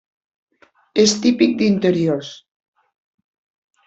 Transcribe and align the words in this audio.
És 1.03 1.11
típic 1.25 1.53
d'interiors. 1.59 2.31